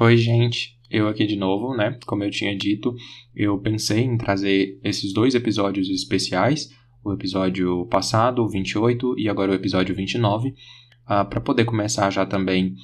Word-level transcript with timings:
Oi, 0.00 0.16
gente. 0.16 0.78
Eu 0.90 1.06
aqui 1.06 1.26
de 1.26 1.36
novo, 1.36 1.76
né? 1.76 1.98
Como 2.06 2.24
eu 2.24 2.30
tinha 2.30 2.56
dito, 2.56 2.94
eu 3.36 3.58
pensei 3.58 4.00
em 4.00 4.16
trazer 4.16 4.80
esses 4.82 5.12
dois 5.12 5.34
episódios 5.34 5.90
especiais, 5.90 6.70
o 7.04 7.12
episódio 7.12 7.86
passado, 7.86 8.42
o 8.42 8.48
28, 8.48 9.18
e 9.18 9.28
agora 9.28 9.52
o 9.52 9.54
episódio 9.54 9.94
29, 9.94 10.48
uh, 10.48 10.54
para 11.28 11.40
poder 11.42 11.66
começar 11.66 12.08
já 12.08 12.24
também 12.24 12.74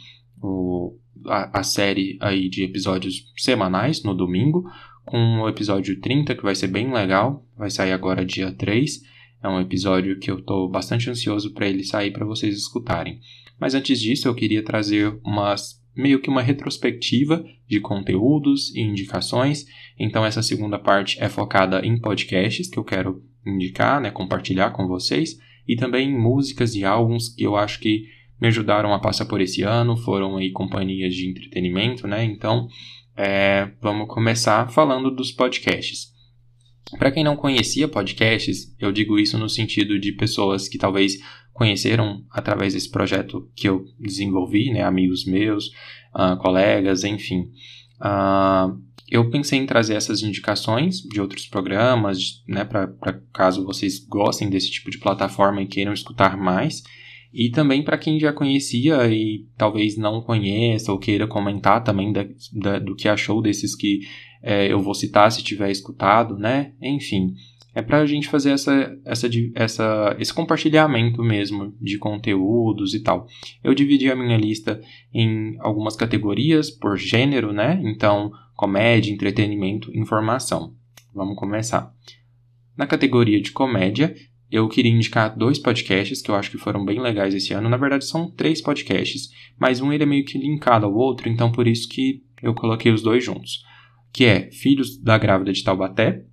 o, 0.42 0.98
a, 1.26 1.60
a, 1.60 1.62
série 1.62 2.18
aí 2.20 2.46
de 2.50 2.62
episódios 2.62 3.32
semanais 3.38 4.02
no 4.02 4.14
domingo, 4.14 4.70
com 5.06 5.40
o 5.40 5.48
episódio 5.48 5.98
30, 6.02 6.34
que 6.34 6.42
vai 6.42 6.54
ser 6.54 6.68
bem 6.68 6.92
legal, 6.92 7.42
vai 7.56 7.70
sair 7.70 7.92
agora 7.92 8.24
dia 8.24 8.52
3. 8.52 9.00
É 9.42 9.48
um 9.48 9.60
episódio 9.60 10.18
que 10.18 10.30
eu 10.30 10.40
estou 10.40 10.68
bastante 10.68 11.08
ansioso 11.08 11.54
para 11.54 11.66
ele 11.66 11.84
sair 11.84 12.10
para 12.10 12.26
vocês 12.26 12.54
escutarem. 12.54 13.18
Mas 13.58 13.74
antes 13.74 13.98
disso, 13.98 14.28
eu 14.28 14.34
queria 14.34 14.62
trazer 14.62 15.18
umas 15.24 15.77
meio 15.94 16.20
que 16.20 16.30
uma 16.30 16.42
retrospectiva 16.42 17.44
de 17.66 17.80
conteúdos 17.80 18.74
e 18.74 18.80
indicações. 18.80 19.66
Então 19.98 20.24
essa 20.24 20.42
segunda 20.42 20.78
parte 20.78 21.22
é 21.22 21.28
focada 21.28 21.84
em 21.84 21.98
podcasts 22.00 22.68
que 22.68 22.78
eu 22.78 22.84
quero 22.84 23.22
indicar, 23.46 24.00
né, 24.00 24.10
compartilhar 24.10 24.70
com 24.70 24.86
vocês, 24.86 25.38
e 25.66 25.76
também 25.76 26.08
em 26.08 26.18
músicas 26.18 26.74
e 26.74 26.84
álbuns 26.84 27.28
que 27.28 27.44
eu 27.44 27.56
acho 27.56 27.80
que 27.80 28.04
me 28.40 28.48
ajudaram 28.48 28.94
a 28.94 29.00
passar 29.00 29.26
por 29.26 29.40
esse 29.40 29.62
ano, 29.62 29.96
foram 29.96 30.36
aí 30.36 30.50
companhias 30.50 31.14
de 31.14 31.28
entretenimento, 31.28 32.06
né? 32.06 32.24
Então, 32.24 32.68
é, 33.16 33.70
vamos 33.80 34.08
começar 34.08 34.70
falando 34.70 35.10
dos 35.10 35.32
podcasts. 35.32 36.12
Para 36.96 37.10
quem 37.10 37.24
não 37.24 37.36
conhecia 37.36 37.88
podcasts, 37.88 38.74
eu 38.78 38.90
digo 38.92 39.18
isso 39.18 39.36
no 39.36 39.48
sentido 39.48 39.98
de 39.98 40.12
pessoas 40.12 40.68
que 40.68 40.78
talvez 40.78 41.18
conheceram 41.58 42.24
através 42.30 42.72
desse 42.72 42.88
projeto 42.88 43.50
que 43.54 43.68
eu 43.68 43.84
desenvolvi, 43.98 44.70
né, 44.70 44.84
amigos 44.84 45.26
meus, 45.26 45.66
uh, 46.14 46.36
colegas, 46.38 47.02
enfim. 47.02 47.50
Uh, 48.00 48.80
eu 49.10 49.28
pensei 49.28 49.58
em 49.58 49.66
trazer 49.66 49.94
essas 49.94 50.22
indicações 50.22 51.00
de 51.00 51.20
outros 51.20 51.46
programas, 51.46 52.44
né, 52.46 52.64
para 52.64 53.20
caso 53.34 53.64
vocês 53.64 53.98
gostem 53.98 54.48
desse 54.48 54.70
tipo 54.70 54.88
de 54.88 54.98
plataforma 54.98 55.60
e 55.60 55.66
queiram 55.66 55.92
escutar 55.92 56.36
mais. 56.36 56.84
E 57.34 57.50
também 57.50 57.82
para 57.82 57.98
quem 57.98 58.20
já 58.20 58.32
conhecia 58.32 59.06
e 59.08 59.44
talvez 59.56 59.96
não 59.96 60.22
conheça 60.22 60.92
ou 60.92 60.98
queira 60.98 61.26
comentar 61.26 61.82
também 61.82 62.12
da, 62.12 62.24
da, 62.52 62.78
do 62.78 62.94
que 62.94 63.08
achou 63.08 63.42
desses 63.42 63.74
que 63.74 64.00
é, 64.42 64.72
eu 64.72 64.80
vou 64.80 64.94
citar 64.94 65.30
se 65.32 65.42
tiver 65.42 65.70
escutado, 65.70 66.38
né? 66.38 66.72
Enfim, 66.80 67.34
é 67.78 67.82
para 67.82 68.00
a 68.00 68.06
gente 68.06 68.26
fazer 68.26 68.50
essa, 68.50 68.92
essa, 69.04 69.30
essa, 69.54 70.16
esse 70.18 70.34
compartilhamento 70.34 71.22
mesmo 71.22 71.72
de 71.80 71.96
conteúdos 71.96 72.92
e 72.92 73.00
tal. 73.04 73.28
Eu 73.62 73.72
dividi 73.72 74.10
a 74.10 74.16
minha 74.16 74.36
lista 74.36 74.80
em 75.14 75.56
algumas 75.60 75.94
categorias 75.94 76.72
por 76.72 76.98
gênero, 76.98 77.52
né? 77.52 77.80
Então, 77.84 78.32
comédia, 78.56 79.12
entretenimento, 79.12 79.96
informação. 79.96 80.74
Vamos 81.14 81.38
começar. 81.38 81.94
Na 82.76 82.84
categoria 82.84 83.40
de 83.40 83.52
comédia, 83.52 84.12
eu 84.50 84.68
queria 84.68 84.90
indicar 84.90 85.38
dois 85.38 85.56
podcasts 85.56 86.20
que 86.20 86.32
eu 86.32 86.34
acho 86.34 86.50
que 86.50 86.58
foram 86.58 86.84
bem 86.84 87.00
legais 87.00 87.32
esse 87.32 87.54
ano. 87.54 87.68
Na 87.68 87.76
verdade, 87.76 88.06
são 88.06 88.28
três 88.28 88.60
podcasts, 88.60 89.28
mas 89.56 89.80
um 89.80 89.92
ele 89.92 90.02
é 90.02 90.06
meio 90.06 90.24
que 90.24 90.36
linkado 90.36 90.84
ao 90.84 90.94
outro, 90.96 91.28
então 91.28 91.52
por 91.52 91.68
isso 91.68 91.88
que 91.88 92.24
eu 92.42 92.52
coloquei 92.54 92.90
os 92.90 93.02
dois 93.02 93.24
juntos. 93.24 93.62
Que 94.12 94.24
é 94.24 94.50
Filhos 94.50 95.00
da 95.00 95.16
Grávida 95.16 95.52
de 95.52 95.62
Taubaté 95.62 96.24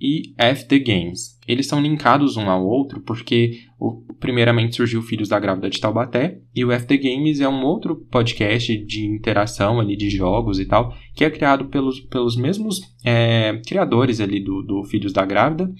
e 0.00 0.34
F 0.38 0.66
The 0.66 0.78
Games. 0.78 1.38
Eles 1.46 1.66
são 1.66 1.80
linkados 1.80 2.36
um 2.36 2.50
ao 2.50 2.66
outro 2.66 3.00
porque 3.00 3.60
o, 3.78 4.02
primeiramente 4.18 4.76
surgiu 4.76 5.02
Filhos 5.02 5.28
da 5.28 5.38
Grávida 5.38 5.70
de 5.70 5.80
Taubaté 5.80 6.40
e 6.54 6.64
o 6.64 6.72
F 6.72 6.86
The 6.86 6.96
Games 6.96 7.40
é 7.40 7.48
um 7.48 7.64
outro 7.64 7.96
podcast 8.10 8.76
de 8.84 9.06
interação 9.06 9.80
ali 9.80 9.96
de 9.96 10.10
jogos 10.10 10.58
e 10.58 10.66
tal 10.66 10.94
que 11.14 11.24
é 11.24 11.30
criado 11.30 11.66
pelos, 11.66 12.00
pelos 12.00 12.36
mesmos 12.36 12.80
é, 13.04 13.60
criadores 13.66 14.20
ali 14.20 14.40
do, 14.40 14.62
do 14.62 14.84
Filhos 14.84 15.12
da 15.12 15.24
Grávida 15.24 15.72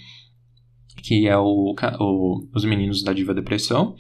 que 1.07 1.29
é 1.29 1.37
o, 1.37 1.75
o, 2.01 2.49
os 2.53 2.65
meninos 2.65 3.03
da 3.03 3.13
Diva 3.13 3.33
Depressão, 3.33 3.95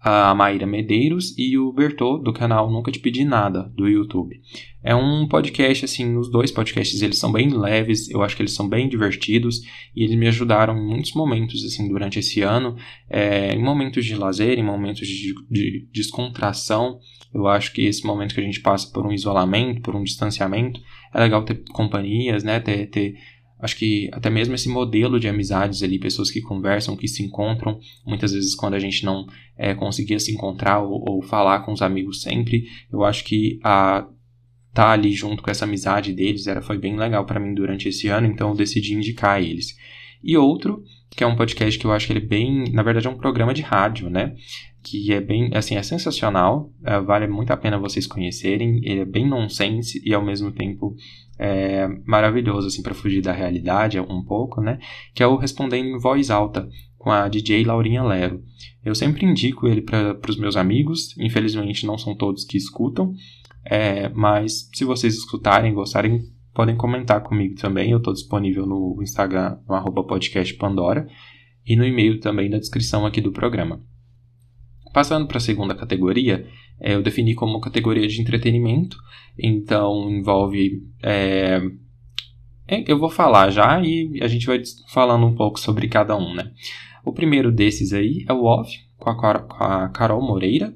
a 0.00 0.34
Maíra 0.34 0.66
Medeiros 0.66 1.34
e 1.36 1.58
o 1.58 1.72
Bertô 1.72 2.18
do 2.18 2.32
canal 2.32 2.70
Nunca 2.70 2.92
Te 2.92 3.00
Pedi 3.00 3.24
Nada 3.24 3.64
do 3.74 3.88
YouTube. 3.88 4.40
É 4.82 4.94
um 4.94 5.26
podcast 5.26 5.84
assim, 5.84 6.16
os 6.16 6.30
dois 6.30 6.52
podcasts 6.52 7.02
eles 7.02 7.18
são 7.18 7.32
bem 7.32 7.50
leves, 7.50 8.08
eu 8.08 8.22
acho 8.22 8.36
que 8.36 8.42
eles 8.42 8.54
são 8.54 8.68
bem 8.68 8.88
divertidos 8.88 9.60
e 9.94 10.04
eles 10.04 10.16
me 10.16 10.28
ajudaram 10.28 10.78
em 10.78 10.86
muitos 10.86 11.12
momentos 11.14 11.64
assim 11.64 11.88
durante 11.88 12.18
esse 12.20 12.42
ano, 12.42 12.76
é, 13.10 13.54
em 13.54 13.62
momentos 13.62 14.04
de 14.04 14.14
lazer, 14.14 14.58
em 14.58 14.64
momentos 14.64 15.06
de, 15.06 15.34
de 15.50 15.88
descontração. 15.92 17.00
Eu 17.34 17.46
acho 17.46 17.72
que 17.72 17.84
esse 17.84 18.06
momento 18.06 18.34
que 18.34 18.40
a 18.40 18.44
gente 18.44 18.60
passa 18.60 18.90
por 18.92 19.04
um 19.04 19.12
isolamento, 19.12 19.82
por 19.82 19.94
um 19.94 20.04
distanciamento, 20.04 20.80
é 21.12 21.20
legal 21.20 21.44
ter 21.44 21.62
companhias, 21.72 22.42
né? 22.42 22.58
Ter, 22.60 22.86
ter 22.86 23.18
acho 23.60 23.76
que 23.76 24.08
até 24.12 24.30
mesmo 24.30 24.54
esse 24.54 24.68
modelo 24.68 25.18
de 25.18 25.28
amizades 25.28 25.82
ali, 25.82 25.98
pessoas 25.98 26.30
que 26.30 26.40
conversam, 26.40 26.96
que 26.96 27.08
se 27.08 27.22
encontram, 27.22 27.78
muitas 28.06 28.32
vezes 28.32 28.54
quando 28.54 28.74
a 28.74 28.78
gente 28.78 29.04
não 29.04 29.26
é, 29.56 29.74
conseguia 29.74 30.18
se 30.18 30.32
encontrar 30.32 30.80
ou, 30.80 31.04
ou, 31.08 31.22
falar 31.22 31.60
com 31.60 31.72
os 31.72 31.82
amigos 31.82 32.22
sempre, 32.22 32.64
eu 32.92 33.04
acho 33.04 33.24
que 33.24 33.58
a 33.62 34.06
tá 34.72 34.90
ali 34.90 35.12
junto 35.12 35.42
com 35.42 35.50
essa 35.50 35.64
amizade 35.64 36.12
deles 36.12 36.46
era 36.46 36.62
foi 36.62 36.78
bem 36.78 36.96
legal 36.96 37.24
para 37.24 37.40
mim 37.40 37.52
durante 37.52 37.88
esse 37.88 38.06
ano, 38.06 38.28
então 38.28 38.50
eu 38.50 38.54
decidi 38.54 38.94
indicar 38.94 39.42
eles. 39.42 39.76
E 40.22 40.36
outro, 40.36 40.82
que 41.10 41.22
é 41.22 41.26
um 41.26 41.36
podcast 41.36 41.78
que 41.78 41.86
eu 41.86 41.92
acho 41.92 42.06
que 42.06 42.12
ele 42.12 42.24
é 42.24 42.28
bem, 42.28 42.64
na 42.72 42.82
verdade 42.82 43.06
é 43.06 43.10
um 43.10 43.16
programa 43.16 43.54
de 43.54 43.62
rádio, 43.62 44.10
né? 44.10 44.34
Que 44.82 45.12
é 45.12 45.20
bem, 45.20 45.50
assim, 45.54 45.76
é 45.76 45.82
sensacional, 45.82 46.72
é, 46.84 47.00
vale 47.00 47.26
muito 47.26 47.52
a 47.52 47.56
pena 47.56 47.78
vocês 47.78 48.06
conhecerem, 48.06 48.80
ele 48.82 49.00
é 49.00 49.04
bem 49.04 49.26
nonsense 49.26 50.00
e 50.04 50.14
ao 50.14 50.24
mesmo 50.24 50.52
tempo 50.52 50.94
é, 51.38 51.86
maravilhoso, 52.04 52.66
assim, 52.66 52.82
para 52.82 52.94
fugir 52.94 53.22
da 53.22 53.32
realidade 53.32 53.98
um 54.00 54.22
pouco, 54.24 54.60
né? 54.60 54.78
Que 55.14 55.22
é 55.22 55.26
o 55.26 55.36
Respondendo 55.36 55.86
em 55.86 55.98
Voz 55.98 56.30
Alta, 56.30 56.68
com 56.96 57.10
a 57.10 57.28
DJ 57.28 57.64
Laurinha 57.64 58.02
Lero. 58.02 58.42
Eu 58.84 58.94
sempre 58.94 59.24
indico 59.24 59.68
ele 59.68 59.82
para 59.82 60.18
os 60.28 60.36
meus 60.36 60.56
amigos, 60.56 61.16
infelizmente 61.18 61.86
não 61.86 61.96
são 61.96 62.16
todos 62.16 62.44
que 62.44 62.56
escutam, 62.56 63.12
é, 63.64 64.08
mas 64.08 64.68
se 64.74 64.84
vocês 64.84 65.14
escutarem, 65.14 65.74
gostarem, 65.74 66.22
podem 66.58 66.74
comentar 66.74 67.22
comigo 67.22 67.54
também. 67.54 67.92
Eu 67.92 67.98
estou 67.98 68.12
disponível 68.12 68.66
no 68.66 68.98
Instagram, 69.00 69.58
no 69.68 69.76
arroba 69.76 70.02
podcast 70.02 70.52
Pandora, 70.54 71.06
e 71.64 71.76
no 71.76 71.84
e-mail 71.84 72.18
também 72.18 72.48
na 72.48 72.58
descrição 72.58 73.06
aqui 73.06 73.20
do 73.20 73.30
programa. 73.30 73.80
Passando 74.92 75.28
para 75.28 75.36
a 75.36 75.40
segunda 75.40 75.72
categoria, 75.72 76.48
é, 76.80 76.96
eu 76.96 77.00
defini 77.00 77.32
como 77.32 77.60
categoria 77.60 78.08
de 78.08 78.20
entretenimento, 78.20 78.96
então 79.38 80.10
envolve. 80.10 80.82
É, 81.00 81.60
é, 82.66 82.90
eu 82.90 82.98
vou 82.98 83.08
falar 83.08 83.50
já 83.50 83.80
e 83.80 84.18
a 84.20 84.26
gente 84.26 84.44
vai 84.44 84.60
falando 84.88 85.26
um 85.26 85.36
pouco 85.36 85.60
sobre 85.60 85.86
cada 85.86 86.16
um, 86.16 86.34
né? 86.34 86.50
O 87.04 87.12
primeiro 87.12 87.52
desses 87.52 87.92
aí 87.92 88.24
é 88.28 88.32
o 88.32 88.42
Off, 88.42 88.76
com 88.98 89.10
a, 89.10 89.14
com 89.14 89.62
a 89.62 89.88
Carol 89.90 90.20
Moreira, 90.20 90.74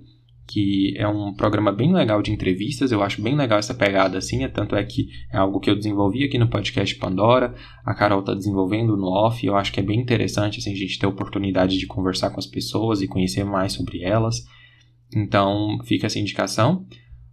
que 0.52 0.92
é 0.98 1.08
um 1.08 1.32
programa 1.32 1.72
bem 1.72 1.94
legal 1.94 2.20
de 2.20 2.30
entrevistas. 2.30 2.92
Eu 2.92 3.02
acho 3.02 3.22
bem 3.22 3.34
legal 3.34 3.58
essa 3.58 3.72
pegada 3.72 4.18
assim, 4.18 4.44
é 4.44 4.48
tanto 4.48 4.76
é 4.76 4.84
que 4.84 5.08
é 5.32 5.38
algo 5.38 5.58
que 5.58 5.70
eu 5.70 5.76
desenvolvi 5.76 6.24
aqui 6.24 6.36
no 6.36 6.50
podcast 6.50 6.94
Pandora. 6.96 7.54
A 7.82 7.94
Carol 7.94 8.20
está 8.20 8.34
desenvolvendo 8.34 8.94
no 8.94 9.06
off. 9.06 9.46
Eu 9.46 9.56
acho 9.56 9.72
que 9.72 9.80
é 9.80 9.82
bem 9.82 9.98
interessante 9.98 10.58
assim, 10.58 10.72
a 10.72 10.76
gente 10.76 10.98
ter 10.98 11.06
a 11.06 11.08
oportunidade 11.08 11.78
de 11.78 11.86
conversar 11.86 12.28
com 12.28 12.38
as 12.38 12.46
pessoas 12.46 13.00
e 13.00 13.08
conhecer 13.08 13.44
mais 13.44 13.72
sobre 13.72 14.02
elas. 14.02 14.44
Então, 15.16 15.78
fica 15.84 16.06
essa 16.06 16.18
indicação. 16.18 16.84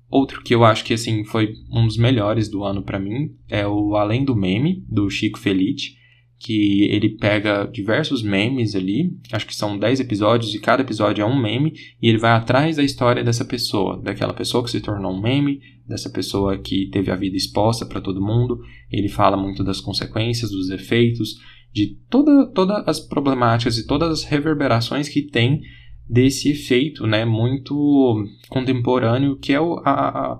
Outro 0.09 0.41
que 0.41 0.56
eu 0.56 0.63
acho 0.63 0.86
que 0.86 0.94
assim 0.94 1.25
foi 1.25 1.53
um 1.69 1.86
dos 1.86 1.97
melhores 1.97 2.50
do 2.50 2.63
ano 2.63 2.81
para 2.81 3.00
mim 3.00 3.36
é 3.50 3.68
o 3.68 3.97
Além 3.97 4.24
do 4.24 4.36
Meme 4.36 4.86
do 4.88 5.09
Chico 5.09 5.38
Felite, 5.38 5.98
que 6.39 6.85
ele 6.85 7.09
pega 7.17 7.66
diversos 7.66 8.23
memes 8.23 8.73
ali, 8.73 9.11
acho 9.31 9.45
que 9.45 9.55
são 9.55 9.77
10 9.77 10.00
episódios 10.00 10.55
e 10.55 10.59
cada 10.59 10.81
episódio 10.81 11.22
é 11.22 11.25
um 11.25 11.39
meme 11.39 11.73
e 12.01 12.07
ele 12.07 12.17
vai 12.17 12.31
atrás 12.31 12.77
da 12.77 12.83
história 12.83 13.23
dessa 13.23 13.44
pessoa, 13.44 14.01
daquela 14.01 14.33
pessoa 14.33 14.63
que 14.63 14.72
se 14.72 14.79
tornou 14.79 15.11
um 15.11 15.22
meme, 15.22 15.59
dessa 15.85 16.09
pessoa 16.09 16.57
que 16.57 16.89
teve 16.91 17.11
a 17.11 17.16
vida 17.16 17.35
exposta 17.35 17.86
para 17.86 18.00
todo 18.00 18.21
mundo. 18.21 18.57
Ele 18.89 19.09
fala 19.09 19.36
muito 19.36 19.65
das 19.65 19.81
consequências, 19.81 20.50
dos 20.50 20.69
efeitos, 20.69 21.36
de 21.74 21.97
toda, 22.09 22.50
todas 22.53 22.88
as 22.88 23.01
problemáticas 23.01 23.77
e 23.77 23.86
todas 23.86 24.09
as 24.09 24.24
reverberações 24.24 25.09
que 25.09 25.24
tem 25.24 25.59
desse 26.07 26.50
efeito, 26.50 27.06
né, 27.06 27.25
muito 27.25 28.25
contemporâneo 28.47 29.38
que 29.38 29.53
é 29.53 29.59
o, 29.59 29.77
a, 29.86 29.91
a, 29.91 30.39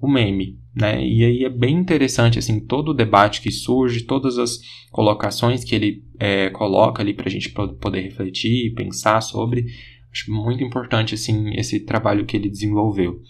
o 0.00 0.10
meme, 0.10 0.58
né? 0.78 1.04
E 1.04 1.24
aí 1.24 1.44
é 1.44 1.48
bem 1.48 1.74
interessante 1.74 2.38
assim 2.38 2.60
todo 2.60 2.90
o 2.90 2.94
debate 2.94 3.42
que 3.42 3.50
surge, 3.50 4.04
todas 4.04 4.38
as 4.38 4.60
colocações 4.92 5.64
que 5.64 5.74
ele 5.74 6.04
é, 6.18 6.50
coloca 6.50 7.02
ali 7.02 7.12
para 7.12 7.28
a 7.28 7.30
gente 7.30 7.50
poder 7.50 8.00
refletir 8.00 8.66
e 8.66 8.74
pensar 8.74 9.20
sobre. 9.20 9.66
Acho 10.12 10.32
muito 10.32 10.62
importante 10.62 11.14
assim 11.14 11.50
esse 11.54 11.80
trabalho 11.80 12.24
que 12.24 12.36
ele 12.36 12.48
desenvolveu. 12.48 13.20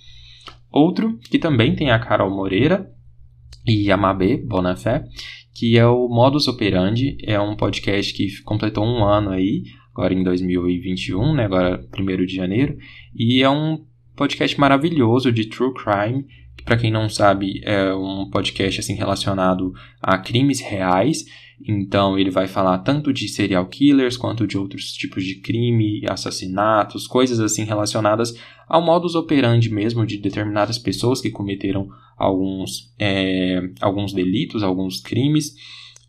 Outro 0.71 1.19
que 1.31 1.39
também 1.39 1.75
tem 1.75 1.91
a 1.91 1.99
Carol 1.99 2.31
Moreira 2.31 2.91
e 3.67 3.91
a 3.91 3.97
Mabê 3.97 4.37
Bonafé, 4.37 5.05
que 5.55 5.79
é 5.79 5.87
o 5.87 6.07
Modus 6.07 6.47
Operandi, 6.49 7.17
é 7.23 7.41
um 7.41 7.57
podcast 7.57 8.13
que 8.13 8.43
completou 8.43 8.85
um 8.85 9.05
ano 9.05 9.31
aí, 9.31 9.65
agora 9.93 10.15
em 10.15 10.23
2021, 10.23 11.35
né, 11.35 11.45
agora 11.47 11.81
1 11.99 12.27
de 12.27 12.35
janeiro, 12.35 12.77
e 13.15 13.43
é 13.43 13.51
um 13.51 13.85
podcast 14.15 14.59
maravilhoso 14.61 15.33
de 15.33 15.47
true 15.47 15.73
crime, 15.75 16.25
para 16.69 16.77
quem 16.77 16.91
não 16.91 17.09
sabe, 17.09 17.63
é 17.65 17.95
um 17.95 18.29
podcast 18.29 18.81
assim 18.81 18.95
relacionado 18.95 19.73
a 20.03 20.19
crimes 20.19 20.61
reais. 20.61 21.25
Então 21.67 22.19
ele 22.19 22.31
vai 22.31 22.47
falar 22.47 22.77
tanto 22.81 23.11
de 23.11 23.27
serial 23.27 23.65
killers 23.69 24.19
quanto 24.19 24.47
de 24.47 24.59
outros 24.59 24.93
tipos 24.93 25.25
de 25.25 25.37
crime, 25.37 26.03
assassinatos, 26.07 27.07
coisas 27.07 27.41
assim 27.41 27.65
relacionadas 27.65 28.35
ao 28.69 28.83
modus 28.83 29.15
operandi 29.15 29.73
mesmo 29.73 30.05
de 30.05 30.19
determinadas 30.19 30.79
pessoas 30.79 31.23
que 31.23 31.31
cometeram 31.31 31.89
alguns, 32.19 32.93
é, 32.99 33.61
alguns 33.81 34.13
delitos, 34.13 34.63
alguns 34.63 35.01
crimes. 35.01 35.55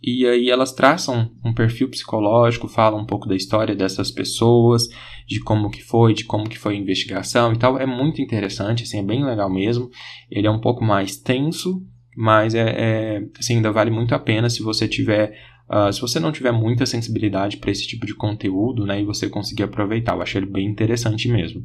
E 0.01 0.25
aí 0.25 0.49
elas 0.49 0.71
traçam 0.71 1.29
um 1.43 1.53
perfil 1.53 1.89
psicológico, 1.89 2.67
falam 2.67 3.01
um 3.01 3.05
pouco 3.05 3.27
da 3.27 3.35
história 3.35 3.75
dessas 3.75 4.09
pessoas, 4.09 4.87
de 5.27 5.41
como 5.41 5.69
que 5.69 5.83
foi, 5.83 6.13
de 6.13 6.23
como 6.23 6.47
que 6.47 6.57
foi 6.57 6.75
a 6.75 6.79
investigação 6.79 7.53
e 7.53 7.57
tal. 7.57 7.77
É 7.77 7.85
muito 7.85 8.21
interessante, 8.21 8.83
assim, 8.83 8.99
é 8.99 9.03
bem 9.03 9.25
legal 9.25 9.51
mesmo. 9.51 9.89
Ele 10.31 10.47
é 10.47 10.51
um 10.51 10.61
pouco 10.61 10.83
mais 10.83 11.17
tenso, 11.17 11.81
mas 12.15 12.55
é, 12.55 12.69
é 12.69 13.21
assim, 13.37 13.57
ainda 13.57 13.71
vale 13.71 13.91
muito 13.91 14.15
a 14.15 14.19
pena 14.19 14.49
se 14.49 14.63
você 14.63 14.87
tiver 14.87 15.33
Uh, 15.71 15.93
se 15.93 16.01
você 16.01 16.19
não 16.19 16.31
tiver 16.31 16.51
muita 16.51 16.83
sensibilidade 16.83 17.57
para 17.57 17.69
esse 17.69 17.87
tipo 17.87 18.03
de 18.03 18.15
conteúdo, 18.15 18.87
né, 18.87 19.01
e 19.01 19.05
você 19.05 19.29
conseguir 19.29 19.61
aproveitar, 19.61 20.15
eu 20.15 20.21
acho 20.23 20.35
ele 20.35 20.47
bem 20.47 20.67
interessante 20.67 21.29
mesmo. 21.29 21.63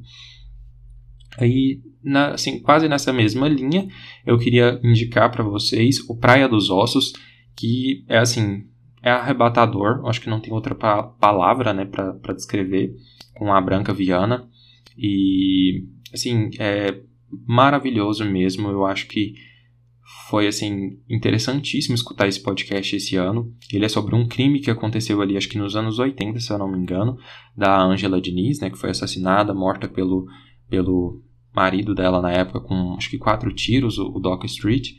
Aí, 1.39 1.81
na, 2.03 2.35
assim, 2.35 2.61
quase 2.61 2.87
nessa 2.87 3.15
mesma 3.15 3.49
linha, 3.49 3.89
eu 4.27 4.39
queria 4.39 4.79
indicar 4.85 5.31
para 5.31 5.43
vocês 5.43 6.01
o 6.07 6.17
Praia 6.17 6.47
dos 6.47 6.69
Ossos, 6.69 7.15
que 7.57 8.05
é 8.09 8.19
assim, 8.19 8.67
é 9.03 9.11
arrebatador, 9.11 10.07
acho 10.07 10.21
que 10.21 10.31
não 10.31 10.41
tem 10.41 10.53
outra 10.53 10.75
pa 10.75 11.03
palavra, 11.03 11.73
né, 11.73 11.85
para 11.85 12.35
descrever, 12.35 12.95
com 13.35 13.53
a 13.53 13.61
Branca 13.61 13.93
Viana, 13.93 14.49
e, 14.97 15.85
assim, 16.13 16.51
é 16.59 17.01
maravilhoso 17.47 18.25
mesmo, 18.25 18.69
eu 18.69 18.87
acho 18.87 19.07
que 19.07 19.35
foi, 20.29 20.47
assim, 20.47 20.99
interessantíssimo 21.09 21.95
escutar 21.95 22.27
esse 22.27 22.41
podcast 22.43 22.97
esse 22.97 23.17
ano, 23.17 23.53
ele 23.73 23.85
é 23.85 23.89
sobre 23.89 24.15
um 24.15 24.27
crime 24.27 24.61
que 24.61 24.71
aconteceu 24.71 25.21
ali, 25.21 25.37
acho 25.37 25.49
que 25.49 25.59
nos 25.59 25.77
anos 25.77 25.99
80, 25.99 26.41
se 26.41 26.51
eu 26.51 26.59
não 26.59 26.71
me 26.71 26.79
engano, 26.79 27.19
da 27.57 27.83
Angela 27.83 28.21
Diniz, 28.21 28.61
né, 28.61 28.71
que 28.71 28.79
foi 28.79 28.91
assassinada, 28.91 29.53
morta 29.53 29.87
pelo, 29.87 30.27
pelo 30.69 31.23
marido 31.55 31.95
dela 31.95 32.23
na 32.23 32.33
época, 32.33 32.61
com, 32.61 32.95
acho 32.95 33.11
que 33.11 33.19
quatro 33.19 33.53
tiros, 33.53 33.99
o, 33.99 34.09
o 34.09 34.19
Doc 34.19 34.45
Street, 34.45 34.93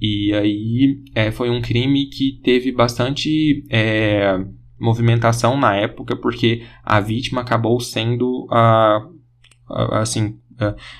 e 0.00 0.32
aí 0.34 1.02
é, 1.14 1.30
foi 1.30 1.50
um 1.50 1.60
crime 1.60 2.06
que 2.06 2.40
teve 2.42 2.70
bastante 2.72 3.64
é, 3.70 4.38
movimentação 4.78 5.56
na 5.56 5.74
época, 5.74 6.16
porque 6.16 6.64
a 6.84 7.00
vítima 7.00 7.40
acabou 7.40 7.80
sendo 7.80 8.46
a, 8.50 9.06
a, 9.68 10.00
assim 10.00 10.38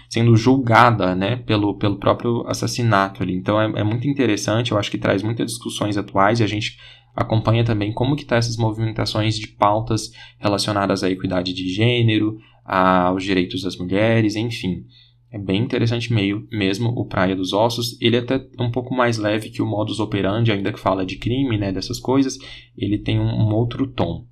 sendo 0.08 0.36
julgada 0.36 1.14
né, 1.14 1.36
pelo, 1.36 1.76
pelo 1.78 1.98
próprio 1.98 2.46
assassinato 2.46 3.22
ali. 3.22 3.34
Então 3.34 3.60
é, 3.60 3.80
é 3.80 3.84
muito 3.84 4.06
interessante, 4.06 4.72
eu 4.72 4.78
acho 4.78 4.90
que 4.90 4.98
traz 4.98 5.22
muitas 5.22 5.46
discussões 5.46 5.96
atuais 5.96 6.40
e 6.40 6.44
a 6.44 6.46
gente 6.46 6.78
acompanha 7.14 7.64
também 7.64 7.92
como 7.92 8.14
que 8.14 8.24
tá 8.24 8.36
essas 8.36 8.56
movimentações 8.56 9.38
de 9.38 9.48
pautas 9.48 10.12
relacionadas 10.38 11.02
à 11.02 11.10
equidade 11.10 11.54
de 11.54 11.68
gênero, 11.70 12.38
aos 12.64 13.24
direitos 13.24 13.62
das 13.62 13.76
mulheres, 13.76 14.36
enfim. 14.36 14.84
É 15.30 15.38
bem 15.38 15.62
interessante 15.62 16.12
meio, 16.12 16.46
mesmo 16.50 16.88
o 16.90 17.04
Praia 17.04 17.34
dos 17.34 17.52
Ossos. 17.52 18.00
Ele 18.00 18.16
é 18.16 18.20
até 18.20 18.46
um 18.58 18.70
pouco 18.70 18.94
mais 18.94 19.18
leve 19.18 19.50
que 19.50 19.60
o 19.60 19.66
Modus 19.66 19.98
Operandi, 19.98 20.52
ainda 20.52 20.72
que 20.72 20.78
fala 20.78 21.04
de 21.04 21.18
crime, 21.18 21.58
né, 21.58 21.72
dessas 21.72 21.98
coisas. 21.98 22.38
Ele 22.76 22.98
tem 22.98 23.18
um, 23.18 23.24
um 23.24 23.54
outro 23.54 23.86
tom. 23.88 24.26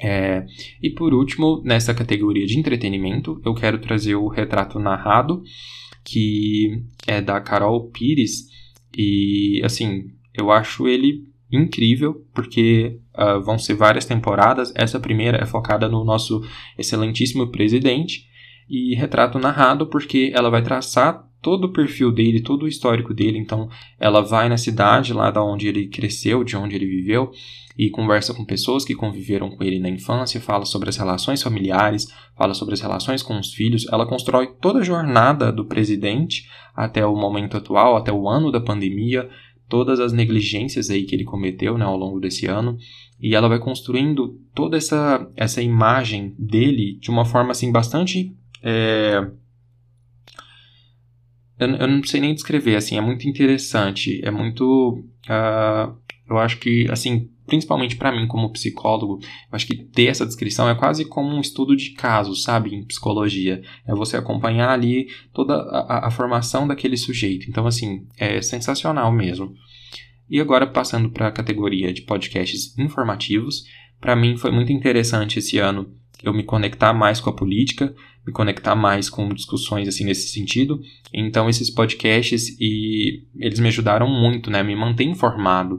É, 0.00 0.46
e 0.80 0.90
por 0.90 1.12
último, 1.12 1.60
nessa 1.64 1.92
categoria 1.92 2.46
de 2.46 2.58
entretenimento, 2.58 3.40
eu 3.44 3.54
quero 3.54 3.80
trazer 3.80 4.14
o 4.14 4.28
Retrato 4.28 4.78
Narrado, 4.78 5.42
que 6.04 6.84
é 7.06 7.20
da 7.20 7.40
Carol 7.40 7.90
Pires. 7.90 8.46
E, 8.96 9.60
assim, 9.64 10.12
eu 10.34 10.52
acho 10.52 10.86
ele 10.86 11.26
incrível, 11.50 12.26
porque 12.34 13.00
uh, 13.16 13.42
vão 13.42 13.58
ser 13.58 13.74
várias 13.74 14.04
temporadas. 14.04 14.70
Essa 14.76 15.00
primeira 15.00 15.38
é 15.38 15.46
focada 15.46 15.88
no 15.88 16.04
nosso 16.04 16.42
excelentíssimo 16.78 17.50
presidente 17.50 18.27
e 18.68 18.94
retrato 18.94 19.38
narrado 19.38 19.86
porque 19.86 20.32
ela 20.34 20.50
vai 20.50 20.62
traçar 20.62 21.26
todo 21.40 21.64
o 21.64 21.72
perfil 21.72 22.12
dele, 22.12 22.42
todo 22.42 22.64
o 22.64 22.68
histórico 22.68 23.14
dele. 23.14 23.38
Então, 23.38 23.68
ela 23.98 24.20
vai 24.20 24.48
na 24.48 24.56
cidade 24.56 25.12
lá 25.12 25.30
da 25.30 25.42
onde 25.42 25.68
ele 25.68 25.88
cresceu, 25.88 26.42
de 26.42 26.56
onde 26.56 26.74
ele 26.74 26.86
viveu, 26.86 27.30
e 27.76 27.90
conversa 27.90 28.34
com 28.34 28.44
pessoas 28.44 28.84
que 28.84 28.94
conviveram 28.94 29.50
com 29.50 29.62
ele 29.62 29.78
na 29.78 29.88
infância, 29.88 30.40
fala 30.40 30.64
sobre 30.64 30.88
as 30.88 30.96
relações 30.96 31.42
familiares, 31.42 32.08
fala 32.36 32.54
sobre 32.54 32.74
as 32.74 32.80
relações 32.80 33.22
com 33.22 33.38
os 33.38 33.54
filhos. 33.54 33.86
Ela 33.92 34.06
constrói 34.06 34.48
toda 34.60 34.80
a 34.80 34.84
jornada 34.84 35.52
do 35.52 35.64
presidente 35.64 36.48
até 36.74 37.06
o 37.06 37.14
momento 37.14 37.56
atual, 37.56 37.96
até 37.96 38.12
o 38.12 38.28
ano 38.28 38.50
da 38.50 38.60
pandemia, 38.60 39.28
todas 39.68 40.00
as 40.00 40.12
negligências 40.12 40.90
aí 40.90 41.04
que 41.04 41.14
ele 41.14 41.24
cometeu 41.24 41.76
né, 41.78 41.84
ao 41.84 41.96
longo 41.96 42.18
desse 42.18 42.46
ano 42.46 42.78
e 43.20 43.34
ela 43.34 43.48
vai 43.48 43.58
construindo 43.58 44.40
toda 44.54 44.76
essa, 44.76 45.28
essa 45.36 45.60
imagem 45.60 46.34
dele 46.38 46.98
de 47.00 47.10
uma 47.10 47.24
forma 47.24 47.50
assim 47.50 47.70
bastante 47.70 48.34
é... 48.62 49.26
Eu, 51.58 51.68
eu, 51.68 51.88
não 51.88 52.04
sei 52.04 52.20
nem 52.20 52.34
descrever, 52.34 52.76
assim, 52.76 52.96
é 52.96 53.00
muito 53.00 53.28
interessante, 53.28 54.20
é 54.24 54.30
muito... 54.30 55.02
Uh, 55.24 55.96
eu 56.30 56.38
acho 56.38 56.58
que, 56.58 56.86
assim, 56.88 57.30
principalmente 57.46 57.96
para 57.96 58.12
mim 58.12 58.28
como 58.28 58.52
psicólogo, 58.52 59.18
eu 59.20 59.56
acho 59.56 59.66
que 59.66 59.74
ter 59.74 60.06
essa 60.06 60.26
descrição 60.26 60.68
é 60.68 60.74
quase 60.74 61.04
como 61.04 61.34
um 61.34 61.40
estudo 61.40 61.74
de 61.74 61.90
caso, 61.94 62.34
sabe, 62.36 62.74
em 62.74 62.84
psicologia. 62.84 63.60
É 63.86 63.94
você 63.94 64.16
acompanhar 64.16 64.68
ali 64.68 65.08
toda 65.32 65.54
a, 65.54 66.06
a 66.06 66.10
formação 66.10 66.68
daquele 66.68 66.96
sujeito. 66.96 67.48
Então, 67.48 67.66
assim, 67.66 68.06
é 68.16 68.40
sensacional 68.40 69.10
mesmo. 69.10 69.52
E 70.30 70.40
agora, 70.40 70.66
passando 70.66 71.10
para 71.10 71.28
a 71.28 71.32
categoria 71.32 71.92
de 71.92 72.02
podcasts 72.02 72.78
informativos, 72.78 73.64
para 73.98 74.14
mim 74.14 74.36
foi 74.36 74.50
muito 74.50 74.70
interessante 74.70 75.38
esse 75.38 75.58
ano 75.58 75.92
eu 76.22 76.34
me 76.34 76.42
conectar 76.42 76.92
mais 76.92 77.20
com 77.20 77.30
a 77.30 77.32
política, 77.32 77.94
me 78.28 78.32
conectar 78.32 78.74
mais 78.74 79.08
com 79.08 79.30
discussões 79.30 79.88
assim 79.88 80.04
nesse 80.04 80.28
sentido. 80.28 80.80
Então 81.12 81.48
esses 81.48 81.70
podcasts 81.70 82.54
e 82.60 83.24
eles 83.36 83.58
me 83.58 83.68
ajudaram 83.68 84.06
muito, 84.06 84.50
né, 84.50 84.62
me 84.62 84.76
manter 84.76 85.04
informado. 85.04 85.76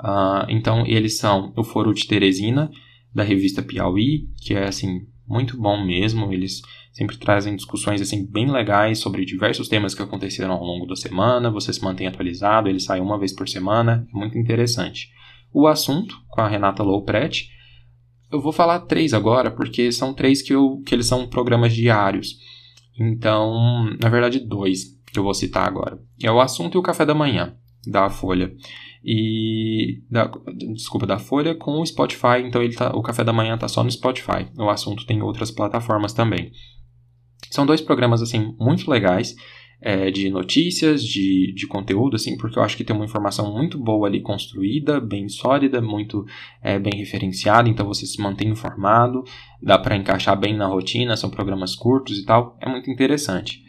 Uh, 0.00 0.48
então 0.48 0.84
eles 0.86 1.18
são 1.18 1.52
o 1.56 1.62
Foro 1.62 1.92
de 1.92 2.06
Teresina 2.06 2.70
da 3.14 3.22
revista 3.22 3.62
Piauí, 3.62 4.28
que 4.40 4.54
é 4.54 4.64
assim 4.64 5.06
muito 5.28 5.58
bom 5.58 5.84
mesmo. 5.84 6.32
Eles 6.32 6.62
sempre 6.90 7.18
trazem 7.18 7.54
discussões 7.54 8.00
assim 8.00 8.26
bem 8.26 8.50
legais 8.50 8.98
sobre 8.98 9.26
diversos 9.26 9.68
temas 9.68 9.94
que 9.94 10.02
aconteceram 10.02 10.54
ao 10.54 10.64
longo 10.64 10.86
da 10.86 10.96
semana. 10.96 11.50
Você 11.50 11.70
se 11.70 11.84
mantém 11.84 12.06
atualizado, 12.06 12.68
ele 12.68 12.80
sai 12.80 12.98
uma 12.98 13.18
vez 13.18 13.32
por 13.32 13.46
semana, 13.46 14.08
é 14.12 14.16
muito 14.16 14.38
interessante. 14.38 15.10
O 15.52 15.68
assunto 15.68 16.16
com 16.28 16.40
a 16.40 16.48
Renata 16.48 16.82
Louprete 16.82 17.50
eu 18.30 18.40
vou 18.40 18.52
falar 18.52 18.80
três 18.80 19.14
agora, 19.14 19.50
porque 19.50 19.92
são 19.92 20.12
três 20.12 20.42
que, 20.42 20.52
eu, 20.52 20.82
que 20.84 20.94
eles 20.94 21.06
são 21.06 21.26
programas 21.26 21.72
diários. 21.72 22.38
Então, 22.98 23.90
na 24.00 24.08
verdade, 24.08 24.40
dois 24.40 24.94
que 25.12 25.18
eu 25.18 25.24
vou 25.24 25.34
citar 25.34 25.66
agora. 25.66 25.98
É 26.22 26.30
o 26.30 26.40
assunto 26.40 26.76
e 26.76 26.78
o 26.78 26.82
café 26.82 27.04
da 27.06 27.14
manhã, 27.14 27.56
da 27.86 28.10
Folha. 28.10 28.52
E. 29.04 30.02
Da, 30.10 30.30
desculpa, 30.74 31.06
da 31.06 31.18
Folha 31.18 31.54
com 31.54 31.80
o 31.80 31.86
Spotify. 31.86 32.42
Então 32.44 32.62
ele 32.62 32.74
tá, 32.74 32.90
o 32.96 33.02
café 33.02 33.22
da 33.22 33.32
manhã 33.32 33.56
tá 33.58 33.68
só 33.68 33.84
no 33.84 33.90
Spotify. 33.90 34.48
O 34.56 34.68
assunto 34.68 35.06
tem 35.06 35.22
outras 35.22 35.50
plataformas 35.50 36.12
também. 36.12 36.50
São 37.50 37.66
dois 37.66 37.80
programas, 37.80 38.22
assim, 38.22 38.54
muito 38.58 38.90
legais 38.90 39.36
é, 39.86 40.10
de 40.10 40.30
notícias, 40.30 41.04
de, 41.04 41.52
de 41.52 41.66
conteúdo, 41.66 42.16
assim, 42.16 42.38
porque 42.38 42.58
eu 42.58 42.62
acho 42.62 42.74
que 42.74 42.82
tem 42.82 42.96
uma 42.96 43.04
informação 43.04 43.52
muito 43.52 43.78
boa 43.78 44.08
ali 44.08 44.22
construída, 44.22 44.98
bem 44.98 45.28
sólida, 45.28 45.82
muito 45.82 46.24
é, 46.62 46.78
bem 46.78 46.94
referenciada, 46.96 47.68
então 47.68 47.86
você 47.86 48.06
se 48.06 48.18
mantém 48.18 48.48
informado, 48.48 49.22
dá 49.62 49.78
para 49.78 49.94
encaixar 49.94 50.40
bem 50.40 50.56
na 50.56 50.66
rotina, 50.66 51.18
são 51.18 51.28
programas 51.28 51.76
curtos 51.76 52.18
e 52.18 52.24
tal, 52.24 52.56
é 52.62 52.68
muito 52.68 52.90
interessante. 52.90 53.62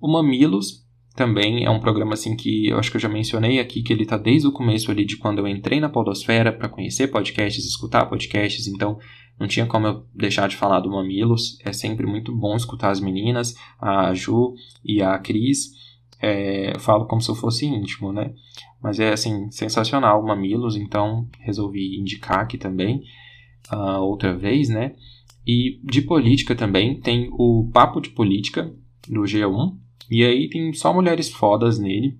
O 0.00 0.06
Mamilos 0.06 0.85
também 1.16 1.64
é 1.64 1.70
um 1.70 1.80
programa 1.80 2.12
assim 2.12 2.36
que 2.36 2.68
eu 2.68 2.78
acho 2.78 2.90
que 2.90 2.98
eu 2.98 3.00
já 3.00 3.08
mencionei 3.08 3.58
aqui 3.58 3.82
que 3.82 3.92
ele 3.92 4.02
está 4.02 4.18
desde 4.18 4.46
o 4.46 4.52
começo 4.52 4.90
ali 4.90 5.04
de 5.04 5.16
quando 5.16 5.38
eu 5.38 5.48
entrei 5.48 5.80
na 5.80 5.88
podosfera 5.88 6.52
para 6.52 6.68
conhecer 6.68 7.08
podcasts, 7.08 7.64
escutar 7.64 8.06
podcasts, 8.06 8.68
então 8.68 8.98
não 9.38 9.46
tinha 9.46 9.66
como 9.66 9.86
eu 9.86 10.06
deixar 10.14 10.48
de 10.48 10.56
falar 10.56 10.80
do 10.80 10.90
Mamilos. 10.90 11.58
É 11.64 11.72
sempre 11.72 12.06
muito 12.06 12.34
bom 12.34 12.54
escutar 12.54 12.90
as 12.90 13.00
meninas, 13.00 13.54
a 13.80 14.12
Ju 14.14 14.54
e 14.84 15.02
a 15.02 15.18
Cris. 15.18 15.70
É, 16.20 16.74
eu 16.74 16.80
falo 16.80 17.06
como 17.06 17.20
se 17.20 17.30
eu 17.30 17.34
fosse 17.34 17.66
íntimo, 17.66 18.12
né? 18.12 18.32
Mas 18.82 19.00
é 19.00 19.12
assim, 19.12 19.50
sensacional 19.50 20.22
o 20.22 20.26
Mamilos, 20.26 20.76
então 20.76 21.28
resolvi 21.40 21.98
indicar 21.98 22.40
aqui 22.40 22.56
também 22.56 23.02
uh, 23.72 24.00
outra 24.00 24.36
vez, 24.36 24.68
né? 24.68 24.94
E 25.46 25.80
de 25.84 26.02
política 26.02 26.54
também 26.54 26.98
tem 27.00 27.28
o 27.32 27.70
Papo 27.72 28.00
de 28.00 28.10
Política 28.10 28.72
do 29.08 29.22
G1. 29.22 29.76
E 30.10 30.24
aí 30.24 30.48
tem 30.48 30.72
só 30.72 30.92
mulheres 30.92 31.30
fodas 31.30 31.78
nele. 31.78 32.18